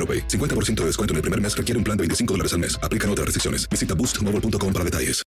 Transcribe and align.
AroPay. 0.00 0.26
50% 0.28 0.80
de 0.80 0.86
descuento 0.86 1.12
en 1.12 1.16
el 1.16 1.22
primer 1.22 1.40
mes 1.40 1.54
requiere 1.54 1.76
un 1.76 1.84
plan 1.84 1.96
de 1.98 2.02
25 2.04 2.34
dólares 2.34 2.54
al 2.54 2.60
mes. 2.60 2.80
Aplican 2.82 3.10
otras 3.10 3.26
restricciones. 3.26 3.68
Visita 3.68 3.94
boostmobile.com 3.94 4.72
para 4.72 4.84
detalles. 4.84 5.22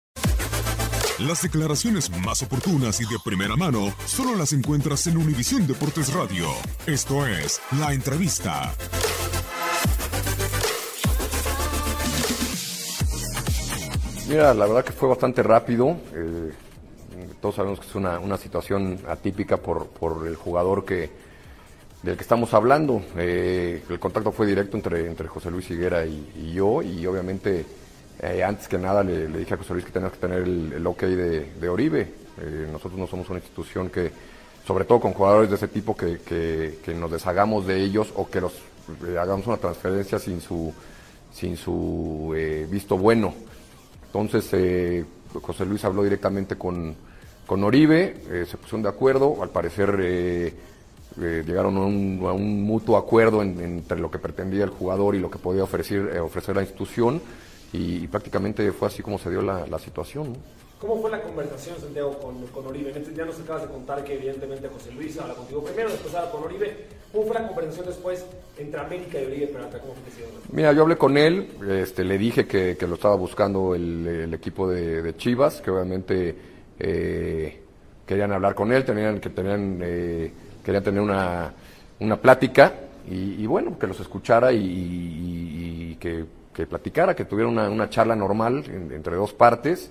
Las 1.28 1.44
declaraciones 1.44 2.10
más 2.26 2.42
oportunas 2.42 3.00
y 3.00 3.04
de 3.04 3.18
primera 3.24 3.56
mano 3.56 3.94
solo 4.08 4.36
las 4.36 4.54
encuentras 4.54 5.06
en 5.06 5.18
Univisión 5.18 5.68
Deportes 5.68 6.12
Radio. 6.14 6.48
Esto 6.88 7.28
es 7.28 7.62
La 7.80 7.94
Entrevista. 7.94 8.74
Mira, 14.28 14.56
la 14.56 14.66
verdad 14.66 14.84
que 14.84 14.94
fue 14.94 15.10
bastante 15.10 15.44
rápido. 15.44 15.96
Eh, 16.16 16.54
todos 17.40 17.54
sabemos 17.54 17.80
que 17.80 17.86
es 17.86 17.94
una, 17.94 18.18
una 18.18 18.38
situación 18.38 19.00
atípica 19.08 19.58
por, 19.58 19.90
por 19.90 20.26
el 20.26 20.36
jugador 20.36 20.86
que, 20.86 21.12
del 22.04 22.16
que 22.16 22.24
estamos 22.24 22.54
hablando. 22.54 23.02
Eh, 23.18 23.84
el 23.90 24.00
contacto 24.00 24.32
fue 24.32 24.48
directo 24.48 24.78
entre, 24.78 25.08
entre 25.08 25.28
José 25.28 25.52
Luis 25.52 25.70
Higuera 25.70 26.06
y, 26.06 26.54
yo 26.54 26.82
y 26.82 27.06
obviamente 27.06 27.66
eh, 28.20 28.44
antes 28.44 28.68
que 28.68 28.78
nada 28.78 29.04
le, 29.04 29.28
dije 29.28 29.54
a 29.54 29.58
José 29.58 29.74
Luis 29.74 29.86
que 29.86 29.92
teníamos 29.92 30.18
que 30.18 30.22
tener 30.22 30.40
el, 30.40 30.86
ok 30.86 31.02
de, 31.04 31.52
de 31.60 31.70
Oribe. 31.70 32.02
Eh, 32.42 32.68
nosotros 32.72 33.00
no 33.00 33.08
somos 33.08 33.30
una 33.30 33.40
institución 33.40 33.90
que, 33.90 34.12
sobre 34.66 34.86
todo 34.86 35.00
con 35.00 35.14
jugadores 35.14 35.50
de 35.50 35.56
ese 35.56 35.68
tipo, 35.68 35.96
que, 35.96 36.20
que, 36.20 36.80
que 36.84 36.94
nos 36.94 37.12
deshagamos 37.12 37.68
de 37.68 37.84
ellos 37.84 38.12
o 38.16 38.30
que 38.30 38.42
los 38.42 38.54
hagamos 39.20 39.46
una 39.48 39.58
transferencia 39.58 40.18
sin 40.18 40.42
su, 40.42 40.74
sin 41.32 41.56
su 41.56 42.36
visto 42.70 42.98
bueno. 42.98 43.34
Entonces 44.08 45.06
José 45.42 45.66
Luis 45.66 45.86
habló 45.86 46.04
directamente 46.04 46.58
con, 46.58 46.94
con 47.46 47.64
Oribe, 47.64 48.46
se 48.46 48.58
pusieron 48.58 48.82
de 48.82 48.90
acuerdo, 48.90 49.42
al 49.42 49.50
parecer 49.50 50.52
eh, 51.20 51.44
llegaron 51.46 51.78
a 51.78 51.82
un, 51.82 52.20
a 52.26 52.32
un, 52.32 52.64
mutuo 52.64 52.98
acuerdo 52.98 53.42
en, 53.42 53.60
entre 53.60 54.00
lo 54.00 54.10
que 54.12 54.20
pretendía 54.20 54.64
el 54.64 54.70
jugador 54.70 55.16
y 55.16 55.20
lo 55.20 55.30
que 55.30 55.40
podía 55.40 55.64
ofrecer, 55.64 56.12
eh, 56.14 56.20
ofrecer 56.20 56.56
la 56.56 56.62
institución 56.62 57.22
y, 57.74 58.04
y, 58.04 58.08
prácticamente 58.08 58.72
fue 58.72 58.88
así 58.88 59.02
como 59.02 59.18
se 59.18 59.30
dio 59.30 59.42
la, 59.42 59.66
la 59.68 59.80
situación. 59.80 60.34
¿no? 60.34 60.62
¿Cómo 60.82 61.00
fue 61.00 61.12
la 61.12 61.22
conversación, 61.22 61.80
Santiago, 61.80 62.18
con, 62.18 62.44
con 62.48 62.66
Oribe? 62.66 62.90
Este 62.90 63.14
ya 63.14 63.24
nos 63.24 63.40
acabas 63.40 63.62
de 63.62 63.68
contar 63.68 64.04
que 64.04 64.16
evidentemente 64.16 64.68
José 64.68 64.92
Luis 64.92 65.16
habla 65.20 65.36
contigo 65.36 65.64
primero, 65.64 65.92
después 65.92 66.16
habla 66.16 66.32
con 66.32 66.44
Oribe. 66.44 66.76
¿Cómo 67.12 67.28
fue 67.28 67.36
la 67.36 67.48
conversación 67.48 67.86
después 67.86 68.26
entre 68.58 68.80
América 68.80 69.22
y 69.22 69.26
Oribe 69.26 69.48
Peralta? 69.48 69.80
¿Cómo 69.80 69.94
fue 69.94 70.04
que 70.12 70.28
Mira, 70.52 70.74
yo 70.74 70.82
hablé 70.82 70.98
con 70.98 71.18
él, 71.18 71.50
este, 71.70 72.04
le 72.04 72.18
dije 72.18 72.48
que, 72.48 72.78
que 72.78 72.88
lo 72.88 72.96
estaba 72.96 73.16
buscando 73.16 73.76
el, 73.76 74.08
el 74.08 74.34
equipo 74.34 74.68
de, 74.68 75.04
de, 75.04 75.16
Chivas, 75.16 75.62
que 75.62 75.70
obviamente 75.70 76.36
eh, 76.80 77.62
querían 78.04 78.32
hablar 78.32 78.56
con 78.56 78.74
él, 78.74 78.84
tenían 78.84 79.20
que 79.20 79.30
tenían, 79.30 79.80
eh, 79.84 80.32
querían 80.64 80.84
tener 80.84 81.02
una, 81.02 81.54
una 82.00 82.18
plática 82.18 82.74
y, 83.10 83.44
y, 83.44 83.46
bueno, 83.48 83.78
que 83.80 83.88
los 83.88 84.00
escuchara 84.00 84.52
y, 84.52 84.58
y, 84.58 85.98
que, 86.00 86.26
platicara, 86.68 87.16
que 87.16 87.26
tuviera 87.26 87.50
una, 87.50 87.70
una 87.70 87.90
charla 87.90 88.16
normal 88.16 88.64
en, 88.68 88.92
entre 88.92 89.16
dos 89.16 89.34
partes. 89.34 89.90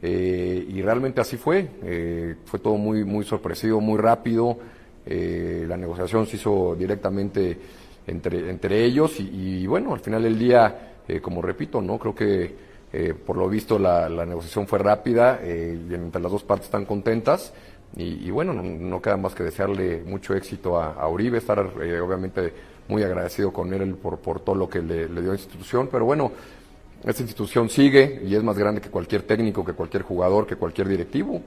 Eh, 0.00 0.66
y 0.68 0.80
realmente 0.80 1.20
así 1.20 1.36
fue, 1.36 1.68
eh, 1.82 2.36
fue 2.44 2.60
todo 2.60 2.76
muy, 2.76 3.04
muy 3.04 3.24
sorpresivo, 3.24 3.80
muy 3.80 3.98
rápido, 3.98 4.56
eh, 5.04 5.64
la 5.66 5.76
negociación 5.76 6.26
se 6.26 6.36
hizo 6.36 6.76
directamente 6.78 7.58
entre, 8.06 8.48
entre 8.48 8.84
ellos 8.84 9.18
y, 9.18 9.66
bueno, 9.66 9.92
al 9.94 10.00
final 10.00 10.22
del 10.22 10.38
día, 10.38 10.94
como 11.20 11.42
repito, 11.42 11.80
no 11.80 11.98
creo 11.98 12.14
que 12.14 12.68
por 13.26 13.36
lo 13.36 13.48
visto 13.48 13.78
la, 13.78 14.08
la, 14.08 14.24
negociación 14.24 14.66
fue 14.66 14.78
rápida 14.78 15.40
y 15.44 15.94
entre 15.94 16.22
las 16.22 16.32
dos 16.32 16.42
partes 16.42 16.66
están 16.66 16.86
contentas 16.86 17.52
y, 17.96 18.26
y 18.26 18.30
bueno, 18.30 18.52
no, 18.52 18.62
no, 18.62 19.02
queda 19.02 19.16
más 19.16 19.34
que 19.34 19.42
desearle 19.42 20.02
mucho 20.04 20.34
éxito 20.34 20.78
a, 20.78 20.92
a 20.92 21.08
Uribe, 21.08 21.38
estar 21.38 21.58
obviamente 21.58 22.52
muy 22.88 23.02
agradecido 23.02 23.52
con 23.52 23.72
él 23.72 23.94
por, 23.96 24.18
por 24.18 24.40
todo 24.40 24.54
lo 24.54 24.68
que 24.68 24.80
le, 24.80 25.08
le 25.08 25.20
dio 25.20 25.30
a 25.30 25.34
la 25.34 25.40
institución, 25.40 25.88
pero 25.90 26.04
bueno, 26.04 26.32
esta 27.04 27.22
institución 27.22 27.68
sigue 27.68 28.22
y 28.24 28.34
es 28.34 28.42
más 28.42 28.58
grande 28.58 28.80
que 28.80 28.90
cualquier 28.90 29.22
técnico, 29.22 29.64
que 29.64 29.72
cualquier 29.72 30.02
jugador, 30.02 30.46
que 30.46 30.56
cualquier 30.56 30.88
directivo. 30.88 31.42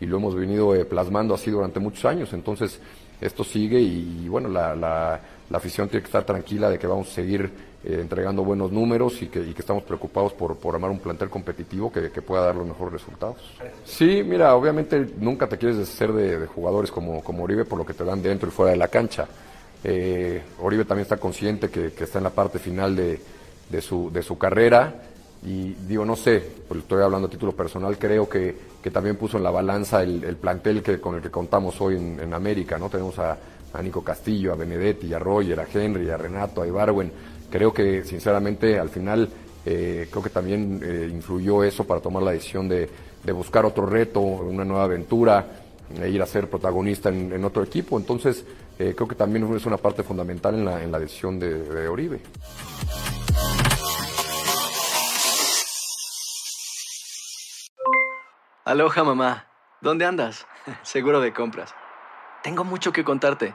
Y 0.00 0.06
lo 0.06 0.16
hemos 0.16 0.34
venido 0.34 0.74
eh, 0.74 0.84
plasmando 0.84 1.34
así 1.34 1.50
durante 1.50 1.78
muchos 1.78 2.04
años. 2.06 2.32
Entonces, 2.32 2.80
esto 3.20 3.44
sigue 3.44 3.80
y, 3.80 4.22
y 4.24 4.28
bueno, 4.28 4.48
la, 4.48 4.74
la, 4.74 5.20
la, 5.48 5.56
afición 5.56 5.88
tiene 5.88 6.02
que 6.02 6.08
estar 6.08 6.24
tranquila 6.24 6.70
de 6.70 6.78
que 6.78 6.86
vamos 6.86 7.10
a 7.10 7.12
seguir 7.12 7.50
eh, 7.86 7.98
entregando 8.00 8.42
buenos 8.42 8.72
números 8.72 9.20
y 9.20 9.26
que, 9.26 9.40
y 9.40 9.52
que, 9.52 9.60
estamos 9.60 9.82
preocupados 9.82 10.32
por, 10.32 10.56
por 10.56 10.74
armar 10.74 10.90
un 10.90 11.00
plantel 11.00 11.28
competitivo 11.28 11.92
que, 11.92 12.08
pueda 12.22 12.46
dar 12.46 12.54
los 12.54 12.66
mejores 12.66 12.94
resultados. 12.94 13.36
Sí, 13.84 14.22
mira, 14.24 14.54
obviamente 14.54 15.06
nunca 15.18 15.46
te 15.46 15.58
quieres 15.58 15.76
deshacer 15.76 16.12
de, 16.12 16.46
jugadores 16.46 16.90
como, 16.90 17.22
como 17.22 17.44
Oribe 17.44 17.66
por 17.66 17.78
lo 17.78 17.84
que 17.84 17.92
te 17.92 18.04
dan 18.04 18.22
dentro 18.22 18.48
y 18.48 18.52
fuera 18.52 18.72
de 18.72 18.78
la 18.78 18.88
cancha. 18.88 19.26
Eh, 19.82 20.42
Oribe 20.60 20.86
también 20.86 21.02
está 21.02 21.18
consciente 21.18 21.68
que, 21.68 21.92
está 21.98 22.18
en 22.18 22.24
la 22.24 22.30
parte 22.30 22.58
final 22.58 22.96
de 22.96 23.82
su, 23.82 24.10
de 24.10 24.22
su 24.22 24.38
carrera 24.38 24.94
y 25.44 25.74
digo, 25.86 26.06
no 26.06 26.16
sé, 26.16 26.42
pues 26.66 26.80
estoy 26.80 27.02
hablando 27.02 27.28
a 27.28 27.30
título 27.30 27.52
personal, 27.52 27.98
creo 27.98 28.26
que, 28.26 28.56
que 28.82 28.90
también 28.90 29.16
puso 29.16 29.36
en 29.36 29.42
la 29.42 29.50
balanza 29.50 30.02
el, 30.02 30.24
el, 30.24 30.36
plantel 30.36 30.82
que, 30.82 30.98
con 30.98 31.16
el 31.16 31.20
que 31.20 31.30
contamos 31.30 31.78
hoy 31.82 31.96
en 31.96 32.32
América, 32.32 32.78
¿no? 32.78 32.88
Tenemos 32.88 33.18
a, 33.18 33.36
a, 33.74 33.82
Nico 33.82 34.02
Castillo, 34.02 34.52
a 34.52 34.56
Benedetti, 34.56 35.12
a 35.12 35.18
Roger, 35.18 35.60
a 35.60 35.66
Henry, 35.72 36.08
a 36.10 36.16
Renato, 36.16 36.62
a 36.62 36.66
Ibarwen. 36.66 37.12
Creo 37.50 37.72
que 37.72 38.04
sinceramente 38.04 38.78
al 38.78 38.88
final 38.88 39.28
eh, 39.66 40.08
creo 40.10 40.22
que 40.22 40.30
también 40.30 40.80
eh, 40.82 41.08
influyó 41.10 41.64
eso 41.64 41.84
para 41.84 42.00
tomar 42.00 42.22
la 42.22 42.32
decisión 42.32 42.68
de, 42.68 42.88
buscar 43.32 43.64
otro 43.64 43.86
reto, 43.86 44.20
una 44.20 44.64
nueva 44.64 44.84
aventura, 44.84 45.46
e 46.00 46.08
ir 46.08 46.20
a 46.22 46.26
ser 46.26 46.48
protagonista 46.48 47.08
en, 47.08 47.44
otro 47.44 47.62
equipo. 47.62 47.98
Entonces, 47.98 48.44
eh, 48.78 48.94
creo 48.94 49.08
que 49.08 49.14
también 49.14 49.54
es 49.54 49.66
una 49.66 49.76
parte 49.76 50.02
fundamental 50.02 50.54
en 50.54 50.64
la, 50.64 50.82
en 50.82 50.92
la 50.92 50.98
decisión 50.98 51.38
de, 51.38 51.62
de 51.62 51.88
Oribe. 51.88 52.20
Aloha 58.64 59.04
mamá, 59.04 59.46
¿dónde 59.82 60.06
andas? 60.06 60.46
Seguro 60.82 61.20
de 61.20 61.32
compras. 61.32 61.74
Tengo 62.42 62.64
mucho 62.64 62.92
que 62.92 63.04
contarte. 63.04 63.54